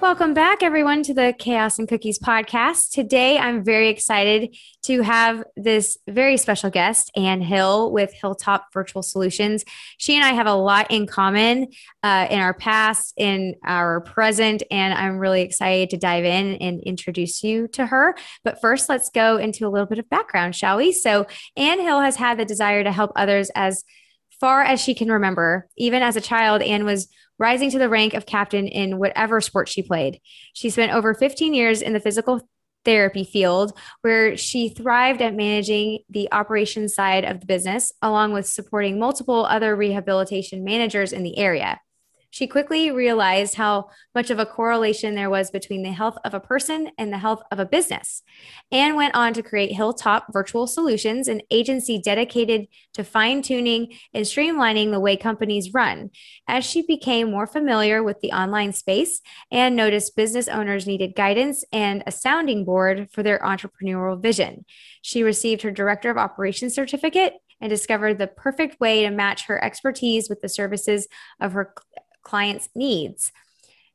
[0.00, 2.90] Welcome back, everyone, to the Chaos and Cookies podcast.
[2.90, 9.02] Today, I'm very excited to have this very special guest, Anne Hill with Hilltop Virtual
[9.02, 9.62] Solutions.
[9.98, 11.68] She and I have a lot in common
[12.02, 16.80] uh, in our past, in our present, and I'm really excited to dive in and
[16.80, 18.16] introduce you to her.
[18.42, 20.92] But first, let's go into a little bit of background, shall we?
[20.92, 21.26] So,
[21.58, 23.84] Anne Hill has had the desire to help others as
[24.40, 25.68] far as she can remember.
[25.76, 27.08] Even as a child, Anne was
[27.40, 30.20] rising to the rank of captain in whatever sport she played.
[30.52, 32.46] She spent over 15 years in the physical
[32.84, 38.46] therapy field where she thrived at managing the operations side of the business along with
[38.46, 41.80] supporting multiple other rehabilitation managers in the area.
[42.30, 46.40] She quickly realized how much of a correlation there was between the health of a
[46.40, 48.22] person and the health of a business,
[48.70, 54.24] and went on to create Hilltop Virtual Solutions, an agency dedicated to fine tuning and
[54.24, 56.10] streamlining the way companies run.
[56.46, 59.20] As she became more familiar with the online space
[59.50, 64.64] and noticed business owners needed guidance and a sounding board for their entrepreneurial vision,
[65.02, 69.62] she received her Director of Operations certificate and discovered the perfect way to match her
[69.62, 71.06] expertise with the services
[71.40, 71.74] of her
[72.22, 73.32] clients' needs.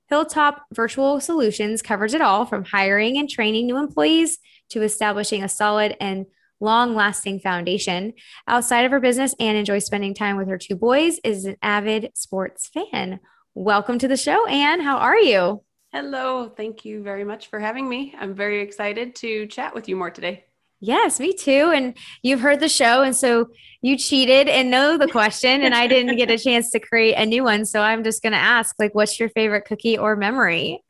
[0.08, 4.38] Hilltop Virtual Solutions covers it all from hiring and training new employees
[4.70, 6.28] to establishing a solid and
[6.59, 8.14] long lasting foundation.
[8.48, 12.12] Outside of her business and enjoys spending time with her two boys, is an avid
[12.14, 13.20] sports fan.
[13.53, 14.81] Welcome to the show, Anne.
[14.81, 15.64] How are you?
[15.92, 16.50] Hello.
[16.50, 18.14] Thank you very much for having me.
[18.20, 20.46] I'm very excited to chat with you more today.
[20.80, 21.72] Yes, me too.
[21.73, 23.02] And you've heard the show.
[23.02, 23.50] And so
[23.81, 25.63] you cheated and know the question.
[25.63, 27.66] and I didn't get a chance to create a new one.
[27.66, 30.84] So I'm just going to ask, like, what's your favorite cookie or memory?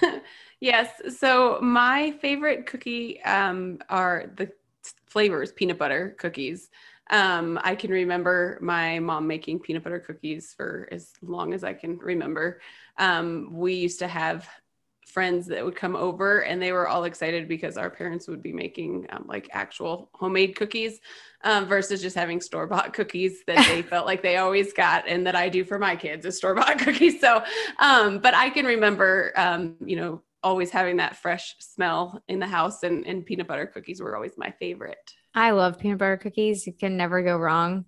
[0.60, 0.90] yes.
[1.18, 4.50] So my favorite cookie um, are the
[5.06, 6.70] flavors peanut butter cookies.
[7.10, 11.72] Um, I can remember my mom making peanut butter cookies for as long as I
[11.72, 12.60] can remember.
[12.98, 14.48] Um, we used to have
[15.18, 18.52] friends that would come over and they were all excited because our parents would be
[18.52, 21.00] making um, like actual homemade cookies
[21.42, 25.34] um, versus just having store-bought cookies that they felt like they always got and that
[25.34, 27.20] i do for my kids is store-bought cookies.
[27.20, 27.42] So
[27.80, 32.46] um, but i can remember um, you know always having that fresh smell in the
[32.46, 35.10] house and, and peanut butter cookies were always my favorite.
[35.34, 36.64] I love peanut butter cookies.
[36.64, 37.86] You can never go wrong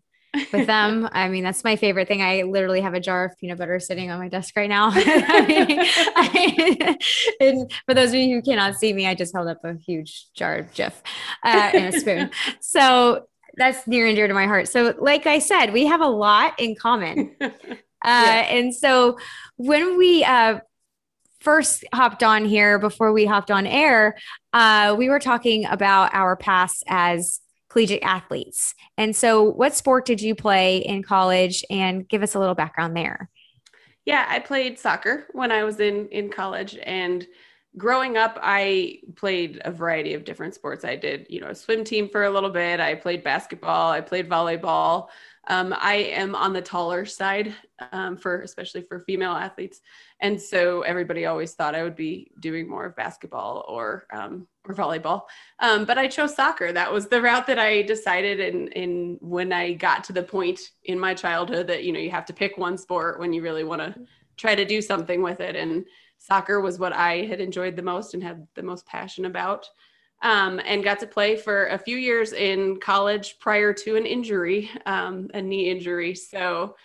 [0.53, 1.09] with them.
[1.13, 2.23] I mean, that's my favorite thing.
[2.23, 4.91] I literally have a jar of peanut butter sitting on my desk right now.
[4.93, 5.79] I mean,
[6.17, 6.99] I,
[7.41, 10.33] and for those of you who cannot see me, I just held up a huge
[10.35, 10.93] jar of Jif
[11.45, 12.31] uh, and a spoon.
[12.61, 13.27] So
[13.57, 14.69] that's near and dear to my heart.
[14.69, 17.37] So, like I said, we have a lot in common.
[17.41, 17.49] Uh,
[18.05, 18.47] yeah.
[18.49, 19.19] And so
[19.57, 20.61] when we uh,
[21.41, 24.17] first hopped on here, before we hopped on air,
[24.53, 28.75] uh, we were talking about our past as collegiate athletes.
[28.99, 31.65] And so, what sport did you play in college?
[31.71, 33.31] And give us a little background there.
[34.05, 37.27] Yeah, I played soccer when I was in in college, and
[37.77, 40.85] growing up, I played a variety of different sports.
[40.85, 42.81] I did, you know, a swim team for a little bit.
[42.81, 43.91] I played basketball.
[43.91, 45.09] I played volleyball.
[45.51, 47.53] Um, I am on the taller side
[47.91, 49.81] um, for especially for female athletes,
[50.21, 54.77] and so everybody always thought I would be doing more of basketball or um, or
[54.77, 55.23] volleyball.
[55.59, 56.73] Um, but I chose soccer.
[56.73, 58.39] That was the route that I decided.
[58.39, 61.99] And in, in when I got to the point in my childhood that you know
[61.99, 63.93] you have to pick one sport when you really want to
[64.37, 65.85] try to do something with it, and
[66.19, 69.69] soccer was what I had enjoyed the most and had the most passion about
[70.23, 74.71] um, and got to play for a few years in college prior to an injury,
[74.87, 76.15] um, a knee injury.
[76.15, 76.77] So,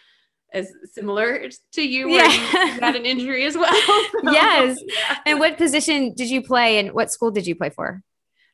[0.53, 2.27] as similar to you, yeah.
[2.27, 3.73] you had an injury as well.
[4.23, 4.79] So, yes.
[4.87, 5.17] Yeah.
[5.25, 8.01] And what position did you play, and what school did you play for?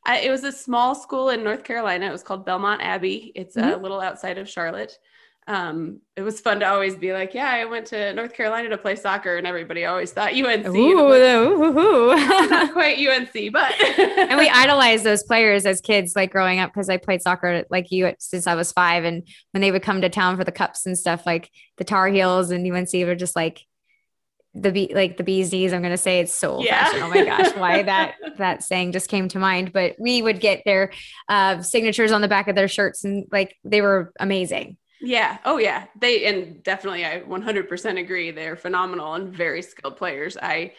[0.06, 2.07] I, it was a small school in North Carolina.
[2.07, 3.31] It was called Belmont Abbey.
[3.36, 3.80] It's mm-hmm.
[3.80, 4.98] a little outside of Charlotte
[5.48, 8.78] um, it was fun to always be like, yeah, I went to North Carolina to
[8.78, 10.68] play soccer, and everybody always thought UNC.
[10.68, 12.16] Ooh, like, ooh,
[12.50, 16.90] not quite UNC, but and we idolized those players as kids, like growing up, because
[16.90, 20.10] I played soccer like you since I was five, and when they would come to
[20.10, 23.66] town for the cups and stuff, like the Tar Heels and UNC were just like
[24.54, 25.74] the be like the bees knees.
[25.74, 26.86] I'm gonna say it's so old yeah.
[26.86, 27.04] fashioned.
[27.04, 29.74] Oh my gosh, why that that saying just came to mind.
[29.74, 30.92] But we would get their
[31.30, 34.78] uh, signatures on the back of their shirts, and like they were amazing.
[35.01, 35.38] Yeah.
[35.45, 35.86] Oh, yeah.
[36.00, 38.31] They, and definitely, I 100% agree.
[38.31, 40.38] They're phenomenal and very skilled players.
[40.38, 40.74] I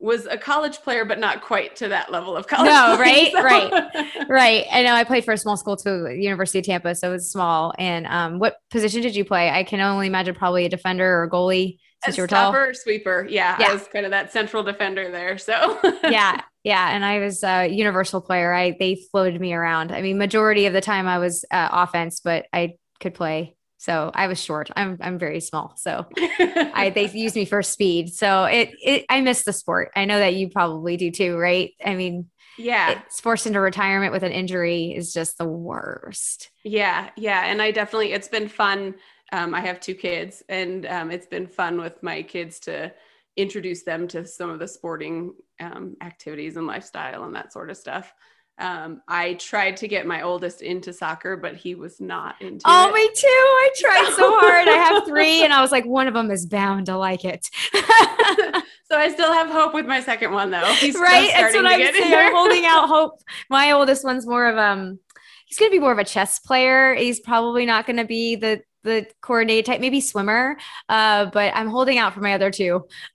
[0.00, 2.70] was a college player, but not quite to that level of college.
[2.70, 3.42] No, right, so.
[3.42, 4.64] right, right.
[4.72, 7.30] I know I played for a small school to University of Tampa, so it was
[7.30, 7.74] small.
[7.78, 9.50] And um, what position did you play?
[9.50, 12.50] I can only imagine probably a defender or a goalie since you were tall.
[12.50, 13.26] Stopper, sweeper.
[13.28, 15.36] Yeah, yeah, I was kind of that central defender there.
[15.36, 16.94] So yeah, yeah.
[16.94, 18.54] And I was a universal player.
[18.54, 19.92] I they floated me around.
[19.92, 24.10] I mean, majority of the time I was uh, offense, but I could play so
[24.12, 24.70] I was short.
[24.76, 25.72] I'm I'm very small.
[25.78, 28.12] So I they use me for speed.
[28.12, 29.90] So it, it I miss the sport.
[29.96, 31.70] I know that you probably do too, right?
[31.82, 32.26] I mean,
[32.58, 33.00] yeah.
[33.06, 36.50] It's forced into retirement with an injury is just the worst.
[36.62, 37.46] Yeah, yeah.
[37.46, 38.96] And I definitely it's been fun.
[39.32, 42.92] Um, I have two kids and um, it's been fun with my kids to
[43.38, 47.78] introduce them to some of the sporting um, activities and lifestyle and that sort of
[47.78, 48.12] stuff.
[48.58, 52.88] Um, I tried to get my oldest into soccer, but he was not into oh,
[52.88, 52.94] it.
[52.94, 53.26] me too.
[53.26, 54.68] I tried so hard.
[54.68, 57.48] I have three, and I was like, one of them is bound to like it.
[57.72, 60.64] so I still have hope with my second one, though.
[60.74, 61.30] He's right.
[61.34, 62.14] That's what I'm saying.
[62.14, 63.22] I'm holding out hope.
[63.48, 64.98] My oldest one's more of um,
[65.46, 66.94] he's going to be more of a chess player.
[66.94, 70.56] He's probably not going to be the the coordinated type, maybe swimmer.
[70.88, 72.86] Uh, but I'm holding out for my other two.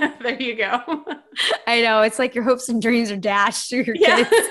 [0.20, 1.04] there you go.
[1.66, 4.24] I know it's like your hopes and dreams are dashed through your yeah.
[4.24, 4.48] kids.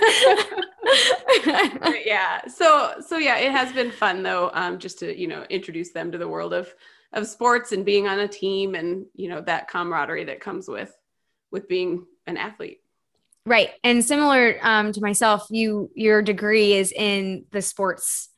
[2.06, 2.48] yeah.
[2.48, 6.12] So so yeah, it has been fun though, um, just to you know introduce them
[6.12, 6.74] to the world of
[7.14, 10.96] of sports and being on a team and you know that camaraderie that comes with
[11.52, 12.82] with being an athlete.
[13.46, 13.72] Right.
[13.84, 18.30] And similar um, to myself, you your degree is in the sports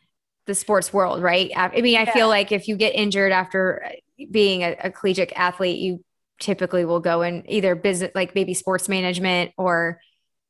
[0.47, 1.51] the sports world, right?
[1.55, 2.13] I mean, I yeah.
[2.13, 3.91] feel like if you get injured after
[4.29, 6.03] being a, a collegiate athlete, you
[6.39, 10.01] typically will go in either business, like maybe sports management or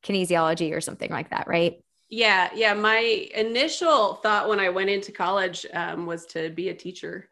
[0.03, 1.83] kinesiology or something like that, right?
[2.09, 2.73] Yeah, yeah.
[2.73, 7.29] My initial thought when I went into college um, was to be a teacher,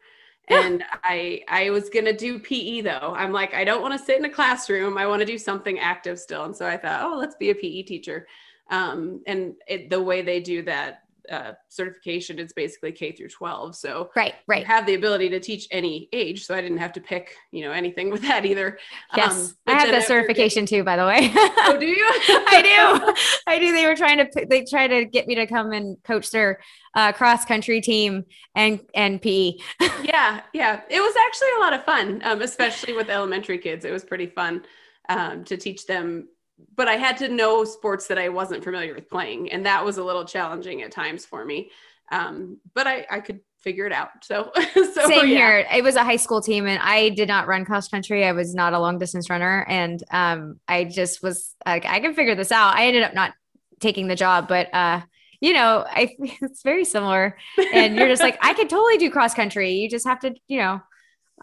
[0.47, 3.13] and I I was gonna do PE though.
[3.15, 4.97] I'm like, I don't want to sit in a classroom.
[4.97, 6.45] I want to do something active still.
[6.45, 8.25] And so I thought, oh, let's be a PE teacher.
[8.69, 13.75] Um, and it, the way they do that uh, certification it's basically K through 12.
[13.75, 14.65] So right, right.
[14.65, 16.45] have the ability to teach any age.
[16.45, 18.79] So I didn't have to pick, you know, anything with that either.
[19.15, 19.49] Yes.
[19.49, 21.31] Um, I have the certification too, by the way.
[21.33, 22.05] oh, do you?
[22.07, 23.13] I do.
[23.47, 23.71] I do.
[23.71, 26.59] They were trying to, they tried to get me to come and coach their
[26.95, 29.53] uh, cross country team and, and PE.
[30.03, 30.41] yeah.
[30.53, 30.81] Yeah.
[30.89, 33.85] It was actually a lot of fun, um, especially with elementary kids.
[33.85, 34.63] It was pretty fun
[35.09, 36.27] um, to teach them
[36.75, 39.97] but I had to know sports that I wasn't familiar with playing, and that was
[39.97, 41.71] a little challenging at times for me.
[42.11, 44.09] Um, but I, I could figure it out.
[44.23, 45.35] So, so same yeah.
[45.35, 45.67] here.
[45.73, 48.25] It was a high school team, and I did not run cross country.
[48.25, 52.13] I was not a long distance runner, and um, I just was like, I can
[52.13, 52.75] figure this out.
[52.75, 53.33] I ended up not
[53.79, 55.01] taking the job, but uh,
[55.41, 57.37] you know, I it's very similar.
[57.73, 59.73] And you're just like, I could totally do cross country.
[59.73, 60.81] You just have to, you know,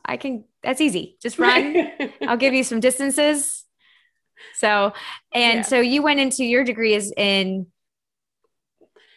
[0.05, 0.45] I can.
[0.63, 1.17] That's easy.
[1.23, 1.93] Just run.
[2.23, 3.66] I'll give you some distances
[4.55, 4.93] so,
[5.33, 5.63] and yeah.
[5.63, 7.67] so you went into your degree is in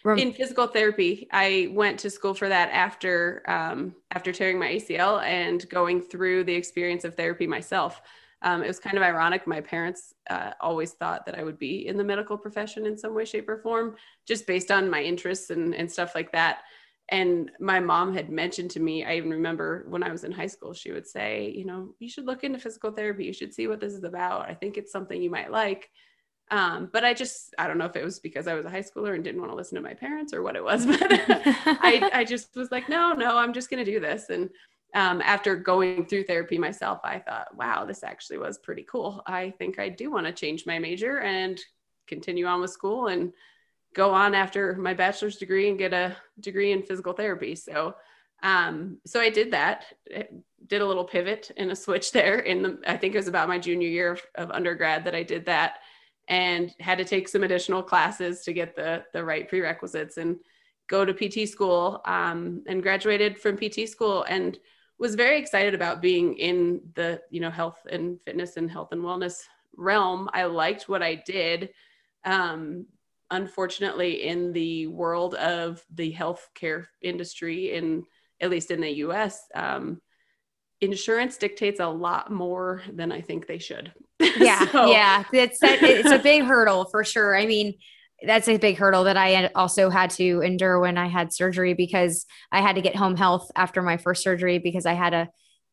[0.06, 1.28] in physical therapy.
[1.32, 6.46] I went to school for that after um, after tearing my ACL and going through
[6.46, 8.02] the experience of therapy myself.
[8.42, 9.46] Um, it was kind of ironic.
[9.46, 13.14] My parents uh, always thought that I would be in the medical profession in some
[13.14, 16.60] way, shape, or form, just based on my interests and, and stuff like that
[17.12, 20.48] and my mom had mentioned to me i even remember when i was in high
[20.48, 23.26] school she would say you know you should look into physical therapy.
[23.26, 24.50] You should see what this is about.
[24.50, 25.90] I think it's something you might like.
[26.52, 28.82] Um, but i just i don't know if it was because i was a high
[28.82, 32.10] schooler and didn't want to listen to my parents or what it was but I,
[32.12, 34.30] I just was like no no i'm just going to do this.
[34.30, 34.50] And
[34.96, 39.22] um, after going through therapy myself i thought wow this actually was pretty cool.
[39.28, 41.60] I think i do want to change my major and
[42.08, 43.32] continue on with school and
[43.94, 47.56] go on after my bachelor's degree and get a degree in physical therapy.
[47.56, 47.96] So,
[48.44, 49.86] um, so I did that,
[50.68, 53.48] did a little pivot and a switch there in the, I think it was about
[53.48, 55.80] my junior year of, of undergrad that I did that
[56.28, 60.38] and had to take some additional classes to get the, the right prerequisites and
[60.88, 64.58] go to PT school, um, and graduated from PT school and
[64.98, 69.02] was very excited about being in the, you know, health and fitness and health and
[69.02, 69.42] wellness
[69.78, 70.30] realm.
[70.34, 71.70] I liked what I did.
[72.26, 72.86] Um,
[73.32, 78.04] unfortunately in the world of the healthcare industry in
[78.42, 80.02] at least in the us um,
[80.82, 83.92] insurance dictates a lot more than i think they should.
[84.38, 84.92] Yeah so.
[84.92, 85.24] yeah.
[85.32, 87.36] It's it's a big hurdle for sure.
[87.36, 87.76] I mean
[88.26, 92.26] that's a big hurdle that I also had to endure when I had surgery because
[92.52, 95.30] I had to get home health after my first surgery because I had a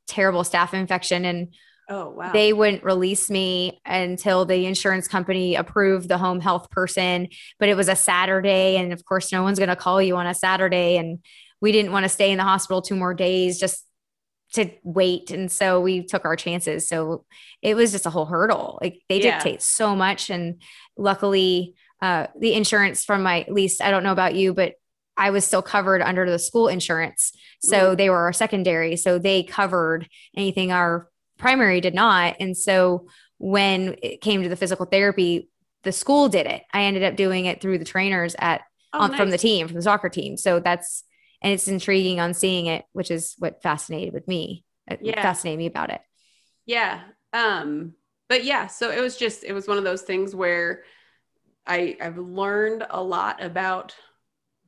[0.06, 1.24] terrible staph infection.
[1.24, 1.54] And
[1.88, 2.32] Oh, wow.
[2.32, 7.28] They wouldn't release me until the insurance company approved the home health person.
[7.60, 8.76] But it was a Saturday.
[8.76, 10.96] And of course, no one's going to call you on a Saturday.
[10.96, 11.20] And
[11.60, 13.84] we didn't want to stay in the hospital two more days just
[14.54, 15.30] to wait.
[15.30, 16.88] And so we took our chances.
[16.88, 17.24] So
[17.62, 18.78] it was just a whole hurdle.
[18.82, 19.36] Like they yeah.
[19.36, 20.28] dictate so much.
[20.28, 20.62] And
[20.96, 24.74] luckily, uh, the insurance from my lease, I don't know about you, but
[25.16, 27.32] I was still covered under the school insurance.
[27.62, 27.96] So mm-hmm.
[27.96, 28.96] they were our secondary.
[28.96, 32.36] So they covered anything our primary did not.
[32.40, 35.48] And so when it came to the physical therapy,
[35.82, 36.62] the school did it.
[36.72, 38.62] I ended up doing it through the trainers at
[38.92, 39.16] oh, nice.
[39.16, 40.36] from the team, from the soccer team.
[40.36, 41.04] So that's
[41.42, 44.64] and it's intriguing on seeing it, which is what fascinated with me.
[44.90, 45.22] Uh, yeah.
[45.22, 46.00] fascinated me about it.
[46.64, 47.02] Yeah.
[47.32, 47.94] Um,
[48.28, 50.82] but yeah, so it was just it was one of those things where
[51.66, 53.94] I I've learned a lot about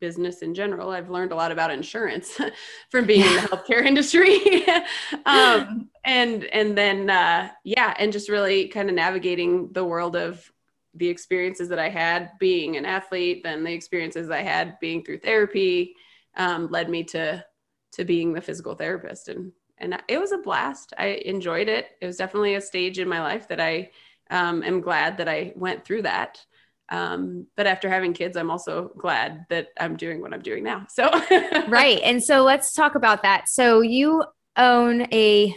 [0.01, 0.91] business in general.
[0.91, 2.39] I've learned a lot about insurance
[2.91, 4.67] from being in the healthcare industry.
[5.27, 10.51] um, and and then uh, yeah, and just really kind of navigating the world of
[10.95, 15.19] the experiences that I had being an athlete, then the experiences I had being through
[15.19, 15.95] therapy
[16.37, 17.45] um, led me to
[17.93, 20.93] to being the physical therapist and and it was a blast.
[20.99, 21.91] I enjoyed it.
[22.01, 23.91] It was definitely a stage in my life that I
[24.31, 26.45] um, am glad that I went through that.
[26.91, 30.87] Um, but after having kids, I'm also glad that I'm doing what I'm doing now.
[30.89, 31.05] So,
[31.69, 32.01] right.
[32.03, 33.49] And so let's talk about that.
[33.49, 34.25] So, you
[34.57, 35.55] own a,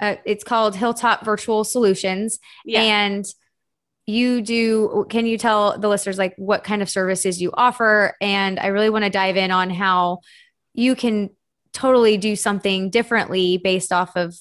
[0.00, 2.38] uh, it's called Hilltop Virtual Solutions.
[2.64, 2.80] Yeah.
[2.80, 3.24] And
[4.06, 8.16] you do, can you tell the listeners like what kind of services you offer?
[8.20, 10.20] And I really want to dive in on how
[10.74, 11.30] you can
[11.72, 14.34] totally do something differently based off of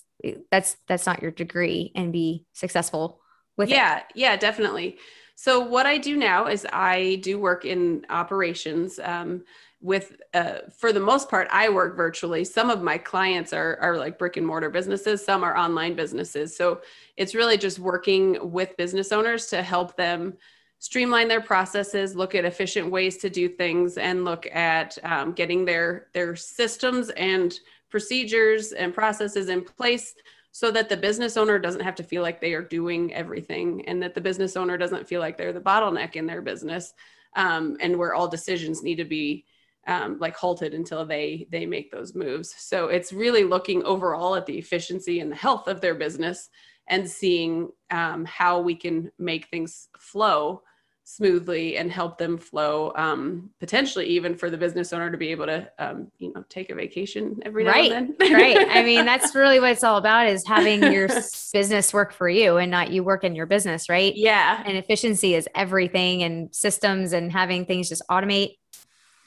[0.52, 3.20] that's that's not your degree and be successful
[3.58, 3.74] with it.
[3.74, 4.04] yeah, it.
[4.16, 4.98] Yeah, definitely.
[5.44, 8.98] So what I do now is I do work in operations.
[8.98, 9.44] Um,
[9.82, 13.98] with uh, for the most part i work virtually some of my clients are, are
[13.98, 16.80] like brick and mortar businesses some are online businesses so
[17.18, 20.34] it's really just working with business owners to help them
[20.80, 25.66] streamline their processes look at efficient ways to do things and look at um, getting
[25.66, 27.60] their their systems and
[27.90, 30.16] procedures and processes in place
[30.54, 34.02] so that the business owner doesn't have to feel like they are doing everything and
[34.02, 36.94] that the business owner doesn't feel like they're the bottleneck in their business
[37.36, 39.46] um, and where all decisions need to be
[39.88, 42.54] um, like halted until they they make those moves.
[42.58, 46.50] So it's really looking overall at the efficiency and the health of their business
[46.88, 50.62] and seeing um, how we can make things flow
[51.06, 55.46] smoothly and help them flow um, potentially even for the business owner to be able
[55.46, 57.92] to um, you know take a vacation every right.
[57.92, 58.34] now and then.
[58.34, 58.68] right.
[58.70, 61.10] I mean that's really what it's all about is having your
[61.54, 64.16] business work for you and not you work in your business right?
[64.16, 64.64] Yeah.
[64.66, 68.56] And efficiency is everything and systems and having things just automate.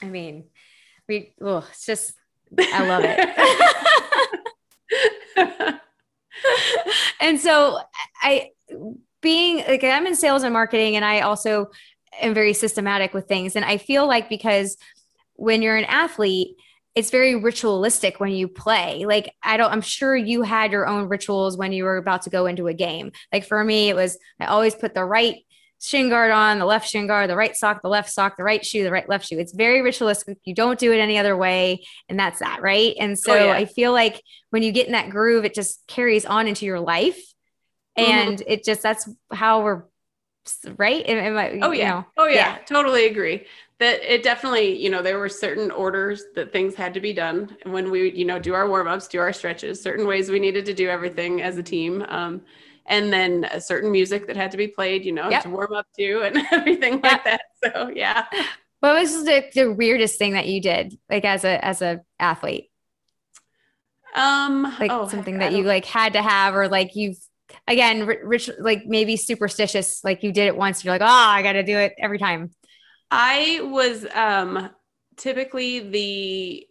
[0.01, 0.45] I mean
[1.07, 2.13] we oh it's just
[2.59, 3.19] i love it.
[7.19, 7.79] And so
[8.21, 8.51] i
[9.21, 11.67] being like I'm in sales and marketing and I also
[12.21, 13.55] am very systematic with things.
[13.55, 14.77] And I feel like because
[15.33, 16.55] when you're an athlete,
[16.95, 19.05] it's very ritualistic when you play.
[19.05, 22.31] Like I don't I'm sure you had your own rituals when you were about to
[22.31, 23.11] go into a game.
[23.31, 25.35] Like for me it was I always put the right
[25.79, 28.65] shin guard on, the left shin guard, the right sock, the left sock, the right
[28.65, 29.37] shoe, the right left shoe.
[29.37, 30.39] It's very ritualistic.
[30.43, 32.95] You don't do it any other way and that's that, right?
[32.99, 33.51] And so oh, yeah.
[33.51, 36.79] I feel like when you get in that groove it just carries on into your
[36.79, 37.19] life.
[37.97, 38.51] And mm-hmm.
[38.51, 39.83] it just that's how we're
[40.77, 41.07] right?
[41.09, 41.89] I, oh yeah.
[41.89, 42.35] know, oh yeah.
[42.35, 42.57] yeah.
[42.65, 43.45] Totally agree.
[43.79, 47.55] That it definitely you know there were certain orders that things had to be done.
[47.63, 50.65] And when we you know do our warm-ups do our stretches certain ways we needed
[50.65, 52.41] to do everything as a team um,
[52.85, 55.43] and then a certain music that had to be played you know yep.
[55.43, 57.41] to warm up to and everything like that.
[57.63, 58.25] So yeah.
[58.79, 62.69] What was the, the weirdest thing that you did like as a as a athlete?
[64.15, 67.19] Um like oh, something that you like had to have or like you've
[67.67, 71.53] again, rich, like maybe superstitious, like you did it once, you're like, oh, I got
[71.53, 72.51] to do it every time.
[73.09, 74.69] I was um,
[75.15, 76.67] typically the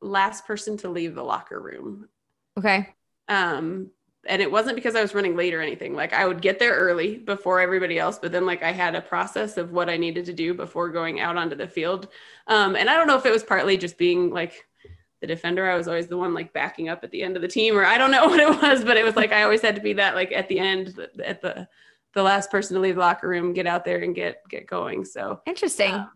[0.00, 2.08] last person to leave the locker room.
[2.56, 2.88] Okay.
[3.28, 3.90] Um,
[4.26, 5.94] and it wasn't because I was running late or anything.
[5.94, 9.00] Like I would get there early before everybody else, but then like I had a
[9.00, 12.08] process of what I needed to do before going out onto the field.
[12.46, 14.67] Um, and I don't know if it was partly just being like
[15.20, 15.68] the defender.
[15.68, 17.84] I was always the one like backing up at the end of the team, or
[17.84, 19.94] I don't know what it was, but it was like I always had to be
[19.94, 21.68] that like at the end, at the
[22.14, 25.04] the last person to leave the locker room, get out there and get get going.
[25.04, 25.92] So interesting.
[25.92, 26.10] Um,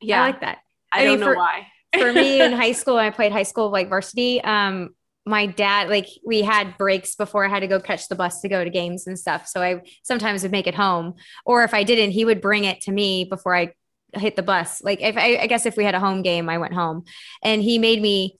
[0.00, 0.58] yeah, I like that.
[0.92, 1.66] I, I don't mean, know for, why.
[1.98, 4.42] for me in high school, I played high school like varsity.
[4.42, 4.90] Um,
[5.26, 8.48] my dad, like we had breaks before I had to go catch the bus to
[8.48, 9.46] go to games and stuff.
[9.46, 12.80] So I sometimes would make it home, or if I didn't, he would bring it
[12.82, 13.74] to me before I
[14.14, 14.82] hit the bus.
[14.82, 17.04] Like if I, I guess if we had a home game, I went home
[17.42, 18.36] and he made me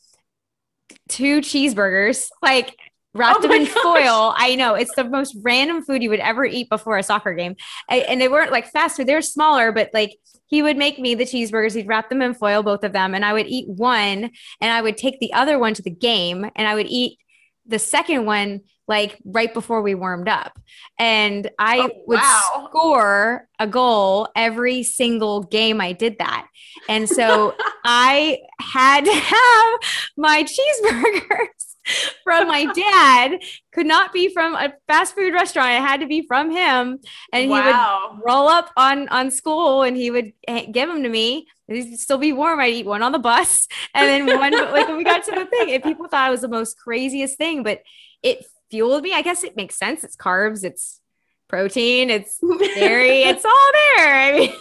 [1.09, 2.77] two cheeseburgers, like
[3.15, 3.75] wrapped Oh them in gosh.
[3.75, 4.35] foil.
[4.37, 7.57] I know it's the most random food you would ever eat before a soccer game.
[7.91, 10.99] A- And they weren't like fast food, they were smaller, but like he would make
[10.99, 11.75] me the cheeseburgers.
[11.75, 14.83] He'd wrap them in foil, both of them, and I would eat one and I
[14.83, 17.19] would take the other one to the game and I would eat
[17.67, 20.53] the second one like right before we warmed up.
[20.99, 22.69] And I Oh, would wow.
[22.69, 26.47] score a goal every single game I did that.
[26.89, 27.55] And so
[27.85, 29.73] I had to have
[30.17, 31.77] my cheeseburgers
[32.25, 33.41] from my dad,
[33.73, 35.71] could not be from a fast food restaurant.
[35.73, 36.99] It had to be from him.
[37.33, 40.33] And he would roll up on on school and he would
[40.73, 41.47] give them to me.
[41.69, 42.59] They'd still be warm.
[42.61, 45.47] I'd eat one on the bus and then one like when we got to the
[45.47, 45.71] thing.
[45.73, 47.81] And people thought it was the most craziest thing, but
[48.23, 49.13] it fueled me.
[49.13, 50.05] I guess it makes sense.
[50.05, 51.01] It's carbs, it's
[51.49, 52.39] protein, it's
[52.75, 54.15] dairy, it's all there.
[54.15, 54.55] I mean,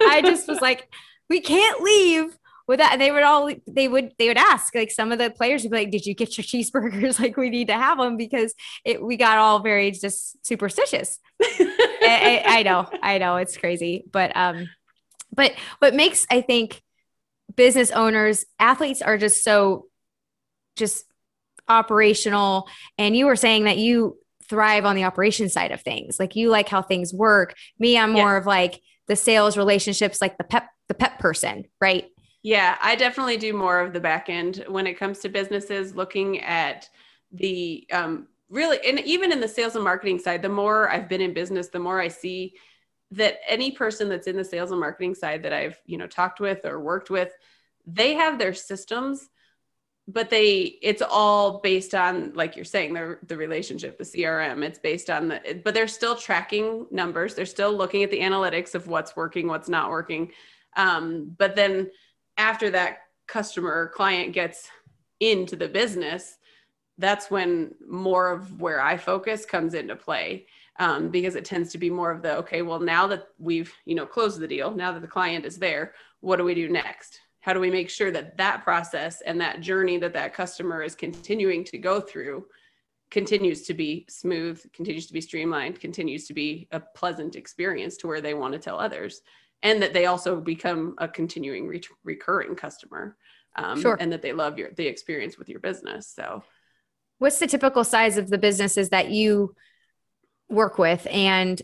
[0.00, 0.92] I just was like,
[1.28, 2.36] we can't leave
[2.70, 2.92] with that.
[2.92, 5.72] And they would all they would they would ask like some of the players would
[5.72, 7.18] be like, "Did you get your cheeseburgers?
[7.20, 12.42] Like we need to have them because it we got all very just superstitious." I,
[12.46, 14.68] I, I know, I know, it's crazy, but um,
[15.34, 16.80] but what makes I think
[17.56, 19.86] business owners, athletes are just so
[20.76, 21.04] just
[21.70, 22.68] operational.
[22.98, 26.50] And you were saying that you thrive on the operation side of things, like you
[26.50, 27.54] like how things work.
[27.78, 28.22] Me, I'm Yeah.
[28.22, 32.08] more of like the sales relationships, like the pep the pep person, right?
[32.42, 36.40] Yeah, I definitely do more of the back end when it comes to businesses, looking
[36.40, 36.88] at
[37.32, 41.20] the um, really, and even in the sales and marketing side, the more I've been
[41.20, 42.54] in business, the more I see
[43.12, 46.40] that any person that's in the sales and marketing side that I've, you know, talked
[46.40, 47.30] with or worked with,
[47.86, 49.28] they have their systems,
[50.12, 54.78] but they, it's all based on, like you're saying, the, the relationship, the CRM, it's
[54.78, 57.34] based on the, but they're still tracking numbers.
[57.34, 60.32] They're still looking at the analytics of what's working, what's not working.
[60.76, 61.90] Um, but then
[62.36, 64.68] after that customer or client gets
[65.20, 66.38] into the business,
[66.98, 70.46] that's when more of where I focus comes into play.
[70.78, 73.94] Um, because it tends to be more of the okay, well, now that we've you
[73.94, 77.20] know closed the deal, now that the client is there, what do we do next?
[77.40, 80.94] How do we make sure that that process and that journey that that customer is
[80.94, 82.46] continuing to go through
[83.10, 88.06] continues to be smooth, continues to be streamlined, continues to be a pleasant experience to
[88.06, 89.22] where they want to tell others,
[89.62, 93.16] and that they also become a continuing re- recurring customer,
[93.56, 93.96] um, Sure.
[93.98, 96.06] and that they love your the experience with your business.
[96.06, 96.44] So
[97.18, 99.54] What's the typical size of the businesses that you
[100.48, 101.06] work with?
[101.10, 101.60] And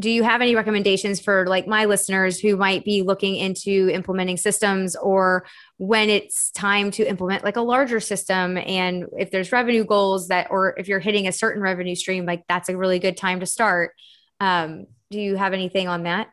[0.00, 4.36] do you have any recommendations for like my listeners who might be looking into implementing
[4.36, 9.84] systems or when it's time to implement like a larger system and if there's revenue
[9.84, 13.16] goals that or if you're hitting a certain revenue stream like that's a really good
[13.16, 13.92] time to start.
[14.40, 16.28] Um, do you have anything on that?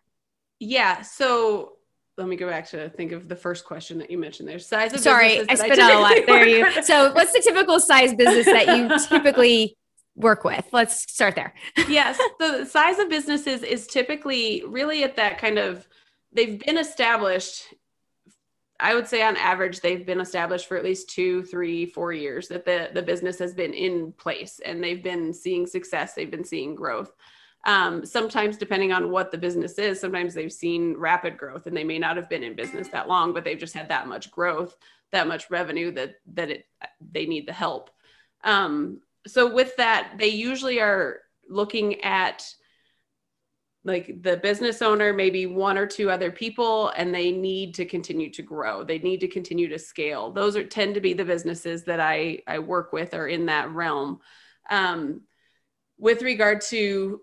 [0.59, 1.73] Yeah, so
[2.17, 4.49] let me go back to think of the first question that you mentioned.
[4.49, 6.15] There, size of sorry i spit out a lot.
[6.25, 9.77] there you so what's the typical size business that you typically
[10.15, 10.65] work with.
[10.71, 11.53] Let's start there.
[11.87, 15.87] Yes the size of businesses is typically really at that kind of
[16.33, 17.73] they've been established
[18.79, 22.47] i would say on average they've been established for at least two three four years
[22.47, 26.43] that the, the business has been in place and they've been seeing success they've been
[26.43, 27.11] seeing growth.
[27.63, 31.83] Um, sometimes depending on what the business is sometimes they've seen rapid growth and they
[31.83, 34.75] may not have been in business that long but they've just had that much growth
[35.11, 36.65] that much revenue that that it
[36.99, 37.91] they need the help.
[38.43, 42.45] Um, so with that they usually are looking at
[43.83, 48.31] like the business owner maybe one or two other people and they need to continue
[48.31, 48.83] to grow.
[48.83, 50.31] They need to continue to scale.
[50.31, 53.71] Those are tend to be the businesses that i i work with are in that
[53.71, 54.19] realm.
[54.69, 55.21] Um,
[55.97, 57.21] with regard to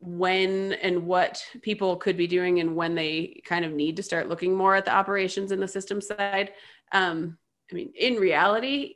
[0.00, 4.28] when and what people could be doing and when they kind of need to start
[4.28, 6.52] looking more at the operations and the system side
[6.92, 7.36] um,
[7.70, 8.94] i mean in reality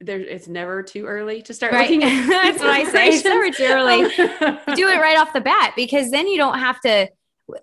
[0.00, 1.82] there it's never too early to start Right.
[1.90, 3.08] looking at That's what I say.
[3.08, 4.02] It's never too early.
[4.76, 7.08] Do it right off the bat because then you don't have to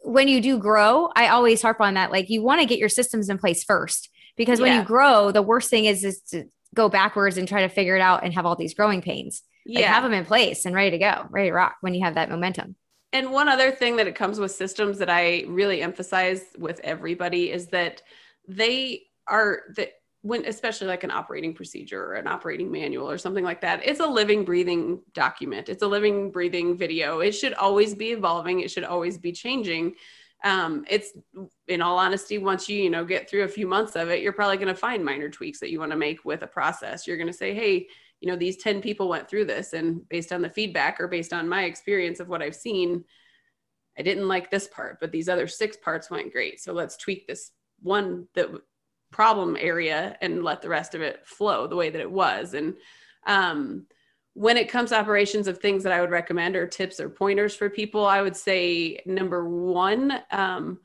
[0.04, 2.90] when you do grow i always harp on that like you want to get your
[2.90, 4.80] systems in place first because when Yeah.
[4.82, 6.44] you grow the worst thing is is to
[6.76, 9.80] go backwards and try to figure it out and have all these growing pains like
[9.80, 12.16] yeah have them in place and ready to go ready to rock when you have
[12.16, 12.76] that momentum
[13.14, 17.50] And one other thing that it comes with systems that I really emphasize with everybody
[17.50, 18.02] is that
[18.46, 19.92] they are that
[20.28, 24.02] when especially like an operating procedure or an operating manual or something like that, it's
[24.02, 25.70] a living, breathing document.
[25.70, 27.20] It's a living, breathing video.
[27.20, 28.60] It should always be evolving.
[28.60, 29.96] It should always be changing.
[30.44, 31.14] Um, it's
[31.68, 34.34] in all honesty, once you you know get through a few months of it, you're
[34.34, 37.08] probably going to find minor tweaks that you want to make with a process.
[37.08, 37.88] You're going to say, hey,
[38.20, 41.34] you know these 10 people went through this and based on the feedback or based
[41.34, 43.04] on my experience of what i've seen
[43.98, 47.28] i didn't like this part but these other six parts went great so let's tweak
[47.28, 48.50] this one that
[49.12, 52.54] problem area and let the rest of it flow the way that it was.
[52.54, 52.76] And
[53.26, 53.86] um,
[54.34, 57.56] when it comes to operations of things that I would recommend or tips or pointers
[57.56, 60.80] for people, I would say number one, um,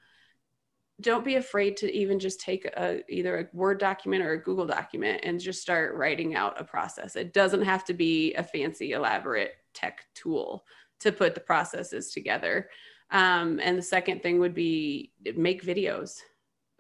[1.00, 4.66] don't be afraid to even just take a, either a Word document or a Google
[4.66, 7.16] document and just start writing out a process.
[7.16, 10.64] It doesn't have to be a fancy, elaborate tech tool
[11.00, 12.68] to put the processes together.
[13.10, 16.20] Um, and the second thing would be make videos.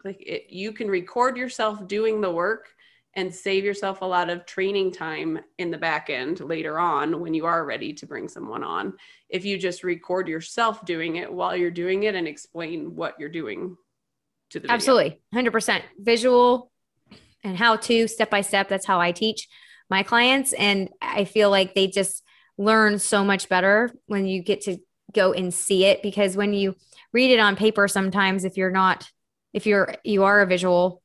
[0.04, 2.68] Like it, you can record yourself doing the work
[3.14, 7.34] and save yourself a lot of training time in the back end later on when
[7.34, 8.94] you are ready to bring someone on.
[9.28, 13.28] If you just record yourself doing it while you're doing it and explain what you're
[13.28, 13.76] doing
[14.50, 14.74] to the video.
[14.74, 15.20] Absolutely.
[15.34, 16.70] 100% visual
[17.44, 18.68] and how to step by step.
[18.68, 19.48] That's how I teach
[19.90, 20.54] my clients.
[20.54, 22.22] And I feel like they just
[22.56, 24.78] learn so much better when you get to
[25.12, 26.76] go and see it because when you
[27.12, 29.10] read it on paper, sometimes if you're not,
[29.52, 31.02] if you're, you are a visual,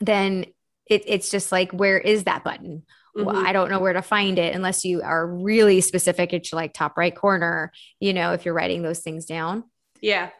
[0.00, 0.46] then
[0.86, 2.84] it, it's just like, where is that button?
[3.16, 3.24] Mm-hmm.
[3.24, 6.32] Well, I don't know where to find it unless you are really specific.
[6.32, 9.64] It's like top right corner, you know, if you're writing those things down.
[10.00, 10.30] Yeah.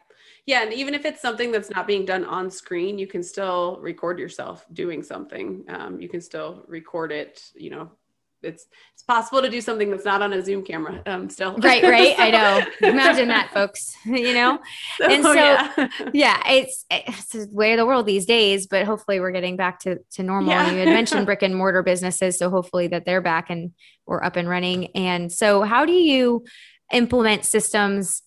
[0.46, 3.78] Yeah, and even if it's something that's not being done on screen, you can still
[3.80, 5.64] record yourself doing something.
[5.68, 7.92] Um, you can still record it, you know,
[8.42, 11.02] it's it's possible to do something that's not on a Zoom camera.
[11.06, 12.16] Um, still, right, right.
[12.16, 12.22] so.
[12.22, 12.62] I know.
[12.88, 13.94] Imagine that, folks.
[14.04, 14.58] You know,
[14.98, 15.88] so, and so yeah.
[16.12, 18.66] yeah, it's it's the way of the world these days.
[18.66, 20.50] But hopefully, we're getting back to to normal.
[20.50, 20.70] Yeah.
[20.70, 23.72] You had mentioned brick and mortar businesses, so hopefully that they're back and
[24.06, 24.88] we're up and running.
[24.96, 26.44] And so, how do you
[26.92, 28.22] implement systems?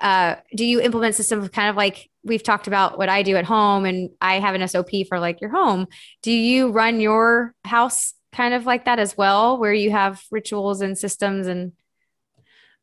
[0.00, 3.44] Uh, do you implement systems kind of like we've talked about what I do at
[3.44, 5.86] home, and I have an SOP for like your home?
[6.22, 10.80] Do you run your house kind of like that as well, where you have rituals
[10.80, 11.72] and systems and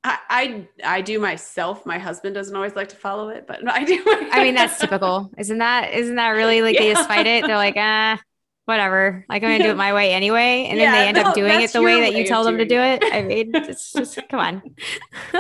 [0.04, 1.86] I, I, I do myself.
[1.86, 4.04] My husband doesn't always like to follow it, but I do.
[4.32, 5.32] I mean, that's typical.
[5.38, 6.82] Isn't that isn't that really like yeah.
[6.82, 7.46] they just fight it?
[7.46, 8.20] They're like, ah,
[8.66, 9.26] whatever.
[9.30, 11.36] Like I'm gonna do it my way anyway, and yeah, then they end no, up
[11.36, 13.04] doing it the way that you tell them to do it.
[13.12, 14.64] I mean, it's just come on.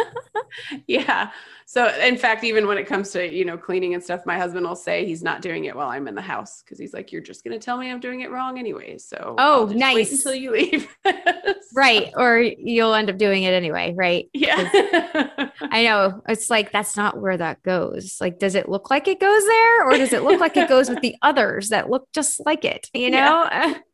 [0.87, 1.31] yeah.
[1.71, 4.67] So in fact, even when it comes to, you know, cleaning and stuff, my husband
[4.67, 7.21] will say he's not doing it while I'm in the house because he's like, you're
[7.21, 8.97] just going to tell me I'm doing it wrong anyway.
[8.97, 10.11] So oh, nice.
[10.11, 10.93] until you leave.
[11.05, 11.13] so.
[11.73, 12.11] Right.
[12.17, 13.93] Or you'll end up doing it anyway.
[13.95, 14.27] Right.
[14.33, 14.69] Yeah.
[15.61, 16.21] I know.
[16.27, 18.17] It's like, that's not where that goes.
[18.19, 20.89] Like, does it look like it goes there or does it look like it goes
[20.89, 22.89] with the others that look just like it?
[22.93, 23.47] You know?
[23.49, 23.77] Yeah.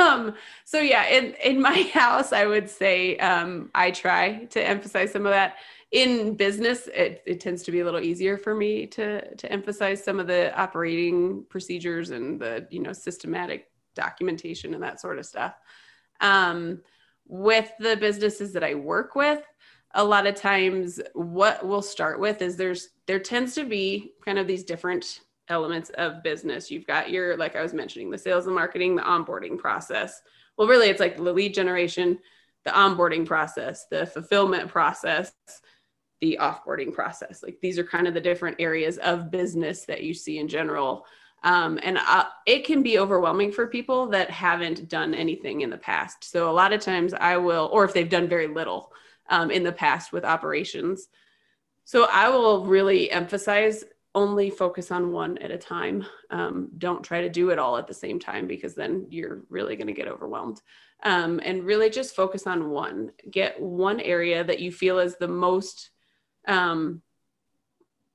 [0.00, 5.12] um so yeah in in my house i would say um i try to emphasize
[5.12, 5.54] some of that
[5.92, 10.02] in business it, it tends to be a little easier for me to to emphasize
[10.02, 15.26] some of the operating procedures and the you know systematic documentation and that sort of
[15.26, 15.54] stuff.
[16.20, 16.82] Um,
[17.26, 19.44] with the businesses that i work with
[19.94, 24.38] a lot of times what we'll start with is there's there tends to be kind
[24.38, 26.70] of these different elements of business.
[26.70, 30.22] You've got your like i was mentioning the sales and marketing the onboarding process.
[30.56, 32.18] Well really it's like the lead generation
[32.64, 35.32] the onboarding process the fulfillment process
[36.20, 37.42] the offboarding process.
[37.42, 41.06] Like these are kind of the different areas of business that you see in general.
[41.42, 45.78] Um, and uh, it can be overwhelming for people that haven't done anything in the
[45.78, 46.24] past.
[46.24, 48.92] So a lot of times I will, or if they've done very little
[49.30, 51.08] um, in the past with operations.
[51.84, 56.04] So I will really emphasize only focus on one at a time.
[56.30, 59.76] Um, don't try to do it all at the same time because then you're really
[59.76, 60.60] going to get overwhelmed.
[61.02, 63.12] Um, and really just focus on one.
[63.30, 65.90] Get one area that you feel is the most
[66.46, 67.02] um,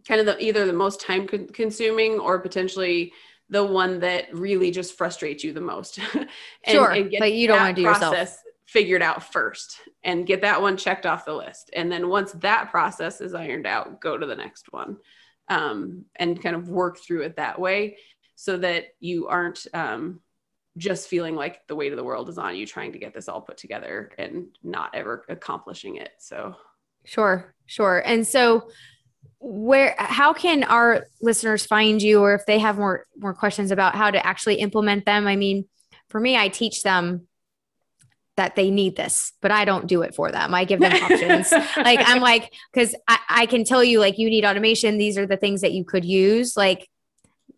[0.07, 3.13] kind of the either the most time consuming or potentially
[3.49, 5.99] the one that really just frustrates you the most.
[6.13, 6.27] and,
[6.67, 10.61] sure, and but you don't want to do yourself figured out first and get that
[10.61, 11.69] one checked off the list.
[11.73, 14.97] And then once that process is ironed out, go to the next one
[15.47, 17.97] um, and kind of work through it that way
[18.35, 20.19] so that you aren't um,
[20.77, 23.29] just feeling like the weight of the world is on you trying to get this
[23.29, 26.11] all put together and not ever accomplishing it.
[26.17, 26.55] So
[27.05, 28.01] Sure, sure.
[28.05, 28.69] And so
[29.39, 33.95] where how can our listeners find you or if they have more more questions about
[33.95, 35.27] how to actually implement them?
[35.27, 35.65] I mean,
[36.09, 37.27] for me I teach them
[38.37, 40.53] that they need this, but I don't do it for them.
[40.53, 41.51] I give them options.
[41.77, 44.97] like I'm like, because I, I can tell you, like, you need automation.
[44.97, 46.57] These are the things that you could use.
[46.57, 46.89] Like,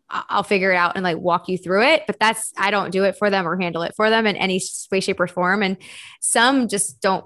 [0.09, 2.03] I'll figure it out and like walk you through it.
[2.07, 4.61] But that's, I don't do it for them or handle it for them in any
[4.91, 5.63] way, shape, or form.
[5.63, 5.77] And
[6.21, 7.25] some just don't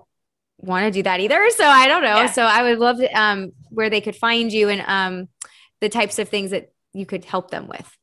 [0.61, 1.49] want to do that either.
[1.51, 2.17] So I don't know.
[2.17, 2.31] Yeah.
[2.31, 5.29] So I would love to, um, where they could find you and um,
[5.79, 7.97] the types of things that you could help them with.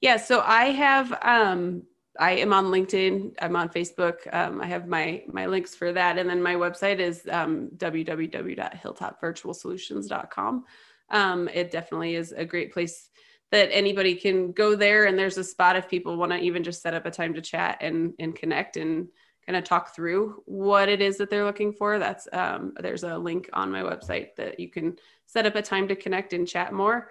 [0.00, 0.16] Yeah.
[0.16, 1.82] So I have, um,
[2.18, 3.34] I am on LinkedIn.
[3.40, 4.16] I'm on Facebook.
[4.32, 10.64] Um, I have my my links for that, and then my website is um, www.hilltopvirtualsolutions.com.
[11.10, 13.08] Um, it definitely is a great place
[13.52, 16.82] that anybody can go there and there's a spot if people want to even just
[16.82, 19.08] set up a time to chat and and connect and
[19.46, 21.98] kind of talk through what it is that they're looking for.
[21.98, 25.88] That's um, there's a link on my website that you can set up a time
[25.88, 27.10] to connect and chat more.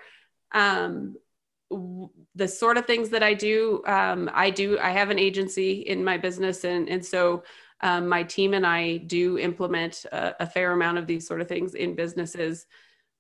[0.52, 1.16] Um,
[2.36, 6.04] the sort of things that i do um, i do i have an agency in
[6.04, 7.44] my business and and so
[7.82, 11.48] um, my team and i do implement a, a fair amount of these sort of
[11.48, 12.66] things in businesses.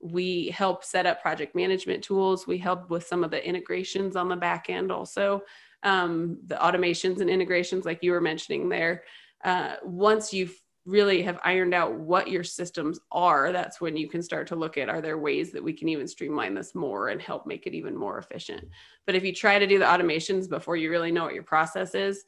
[0.01, 2.47] We help set up project management tools.
[2.47, 5.43] We help with some of the integrations on the back end also
[5.83, 9.03] um, the automations and integrations like you were mentioning there
[9.43, 10.49] uh, once you
[10.85, 14.77] really have ironed out what your systems are that's when you can start to look
[14.77, 17.73] at are there ways that we can even streamline this more and help make it
[17.73, 18.67] even more efficient
[19.05, 21.93] but if you try to do the automations before you really know what your process
[21.93, 22.23] is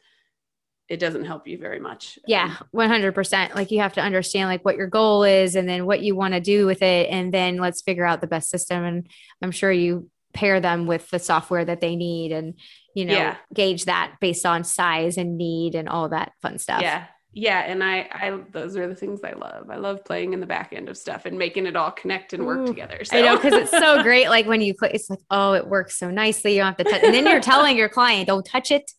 [0.91, 2.19] it doesn't help you very much.
[2.27, 3.55] Yeah, 100%.
[3.55, 6.33] Like you have to understand like what your goal is and then what you want
[6.33, 9.07] to do with it and then let's figure out the best system and
[9.41, 12.55] I'm sure you pair them with the software that they need and
[12.95, 13.37] you know yeah.
[13.53, 16.81] gauge that based on size and need and all that fun stuff.
[16.81, 17.05] Yeah.
[17.33, 19.69] Yeah, and I, I, those are the things I love.
[19.69, 22.45] I love playing in the back end of stuff and making it all connect and
[22.45, 23.05] work Ooh, together.
[23.05, 23.17] So.
[23.17, 24.27] I know because it's so great.
[24.27, 26.55] Like when you put, it's like, oh, it works so nicely.
[26.55, 28.91] You don't have to touch, and then you're telling your client, don't touch it,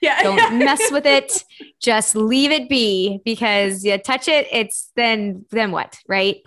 [0.00, 0.22] yeah.
[0.36, 1.44] Don't mess with it.
[1.80, 6.36] Just leave it be because you touch it, it's then then what, right?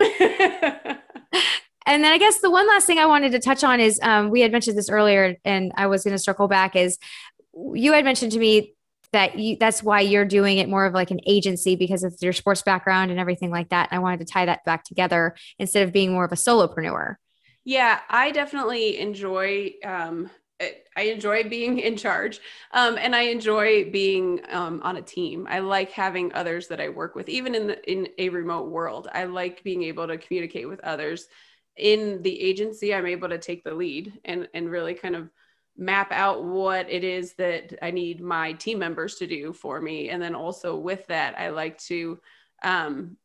[1.86, 4.30] and then I guess the one last thing I wanted to touch on is um,
[4.30, 6.76] we had mentioned this earlier, and I was going to circle back.
[6.76, 6.98] Is
[7.74, 8.74] you had mentioned to me
[9.12, 12.32] that you that's why you're doing it more of like an agency because of your
[12.32, 13.88] sports background and everything like that.
[13.90, 17.16] And I wanted to tie that back together instead of being more of a solopreneur.
[17.64, 20.30] Yeah, I definitely enjoy um,
[20.96, 22.40] I enjoy being in charge
[22.72, 25.46] um, and I enjoy being um, on a team.
[25.48, 29.08] I like having others that I work with, even in the, in a remote world.
[29.12, 31.28] I like being able to communicate with others.
[31.80, 35.30] In the agency, I'm able to take the lead and and really kind of
[35.76, 40.10] map out what it is that I need my team members to do for me,
[40.10, 42.20] and then also with that, I like to
[42.62, 43.16] um,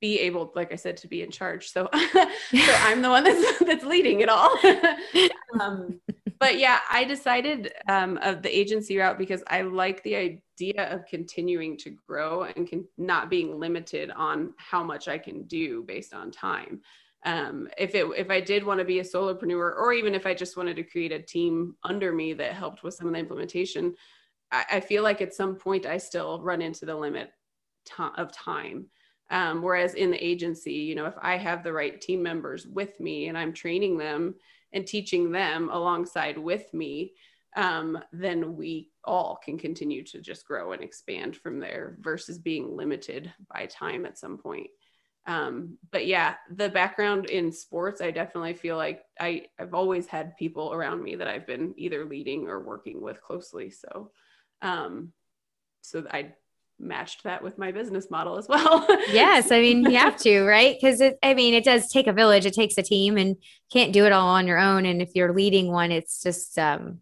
[0.00, 1.68] be able like i said to be in charge.
[1.68, 4.56] So so i'm the one that's that's leading it all.
[5.60, 6.00] Um,
[6.40, 11.06] but yeah, I decided um, of the agency route because I like the idea of
[11.06, 16.12] continuing to grow and can, not being limited on how much I can do based
[16.12, 16.80] on time.
[17.24, 20.34] Um, if it if I did want to be a solopreneur, or even if I
[20.34, 23.94] just wanted to create a team under me that helped with some of the implementation,
[24.52, 27.32] I, I feel like at some point I still run into the limit
[27.96, 28.86] to- of time.
[29.30, 33.00] Um, whereas in the agency, you know, if I have the right team members with
[33.00, 34.34] me and I'm training them
[34.72, 37.14] and teaching them alongside with me,
[37.56, 42.76] um, then we all can continue to just grow and expand from there versus being
[42.76, 44.68] limited by time at some point.
[45.26, 50.36] Um, but yeah, the background in sports, I definitely feel like I, I've always had
[50.36, 53.70] people around me that I've been either leading or working with closely.
[53.70, 54.10] So,
[54.60, 55.12] um,
[55.80, 56.34] so I
[56.78, 58.86] matched that with my business model as well.
[59.12, 60.76] yes, I mean you have to, right?
[60.78, 63.36] Because it I mean it does take a village, it takes a team and
[63.72, 66.98] can't do it all on your own and if you're leading one it's just um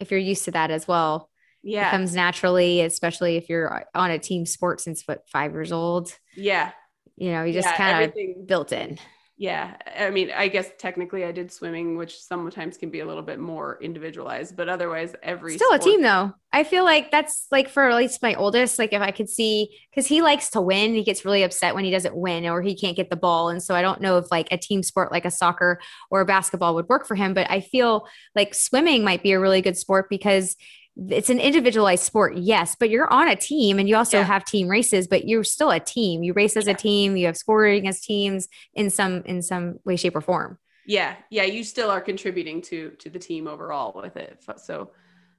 [0.00, 1.30] if you're used to that as well.
[1.62, 1.88] Yeah.
[1.88, 6.16] It comes naturally, especially if you're on a team sport since what 5 years old.
[6.36, 6.72] Yeah.
[7.16, 8.98] You know, you just yeah, kind of built in.
[9.38, 13.22] Yeah i mean i guess technically i did swimming which sometimes can be a little
[13.22, 16.32] bit more individualized but otherwise every still sport- a team though.
[16.54, 19.68] I feel like that's like for at least my oldest like if i could see
[19.90, 22.74] because he likes to win he gets really upset when he doesn't win or he
[22.74, 25.26] can't get the ball and so i don't know if like a team sport like
[25.26, 29.22] a soccer or a basketball would work for him but i feel like swimming might
[29.22, 30.56] be a really good sport because
[30.96, 34.24] it's an individualized sport, yes, but you're on a team and you also yeah.
[34.24, 36.22] have team races, but you're still a team.
[36.22, 36.72] You race as yeah.
[36.72, 40.58] a team, you have scoring as teams in some in some way, shape, or form.
[40.86, 41.16] Yeah.
[41.30, 41.42] Yeah.
[41.42, 44.42] You still are contributing to to the team overall with it.
[44.56, 44.90] So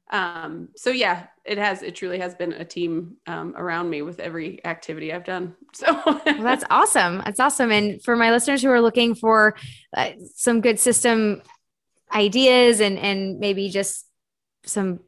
[0.10, 4.22] um so yeah it has it truly has been a team um, around me with
[4.22, 8.70] every activity i've done so well, that's awesome that's awesome and for my listeners who
[8.70, 9.58] are looking for
[9.98, 11.42] uh, some good system
[12.14, 14.06] ideas and and maybe just
[14.64, 15.02] some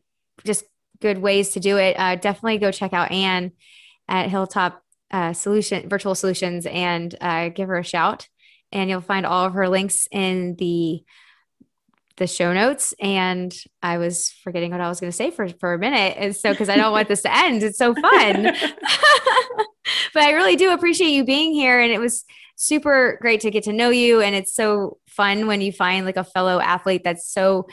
[0.45, 0.63] just
[1.01, 3.51] good ways to do it, uh, definitely go check out Anne
[4.07, 8.27] at Hilltop uh, Solution Virtual Solutions and uh, give her a shout.
[8.71, 11.03] And you'll find all of her links in the
[12.17, 12.93] the show notes.
[13.01, 16.35] And I was forgetting what I was going to say for for a minute, and
[16.35, 18.43] so because I don't want this to end, it's so fun.
[20.13, 22.25] but I really do appreciate you being here, and it was
[22.55, 24.21] super great to get to know you.
[24.21, 27.67] And it's so fun when you find like a fellow athlete that's so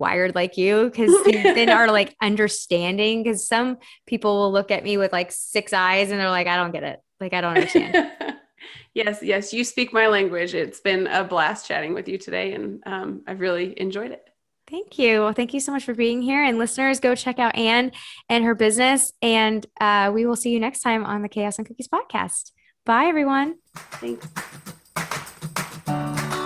[0.00, 4.96] wired like you because then are like understanding because some people will look at me
[4.96, 8.10] with like six eyes and they're like i don't get it like i don't understand
[8.94, 12.82] yes yes you speak my language it's been a blast chatting with you today and
[12.86, 14.24] um, i've really enjoyed it
[14.70, 15.22] Thank you.
[15.22, 16.44] Well, thank you so much for being here.
[16.44, 17.90] And listeners, go check out Anne
[18.28, 19.12] and her business.
[19.20, 22.52] And uh, we will see you next time on the Chaos and Cookies podcast.
[22.86, 23.56] Bye, everyone.
[23.74, 24.24] Thanks.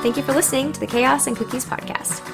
[0.02, 2.33] Thank you for listening to the Chaos and Cookies podcast.